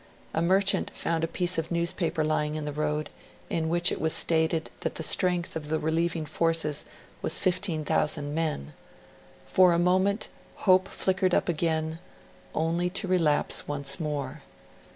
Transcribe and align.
A 0.33 0.41
merchant 0.41 0.89
found 0.95 1.23
a 1.23 1.27
piece 1.27 1.59
of 1.59 1.69
newspaper 1.69 2.23
lying 2.23 2.55
in 2.55 2.65
the 2.65 2.71
road, 2.73 3.11
in 3.51 3.69
which 3.69 3.91
it 3.91 4.01
was 4.01 4.13
stated 4.13 4.71
that 4.79 4.95
the 4.95 5.03
strength 5.03 5.55
of 5.55 5.69
the 5.69 5.77
relieving 5.77 6.25
forces 6.25 6.85
was 7.21 7.37
15,000 7.37 8.33
men. 8.33 8.73
For 9.45 9.73
a 9.73 9.77
moment, 9.77 10.27
hope 10.65 10.87
flickered 10.87 11.35
up 11.35 11.47
again, 11.47 11.99
only 12.55 12.89
to 12.89 13.07
relapse 13.07 13.67
once 13.67 13.99
more. 13.99 14.41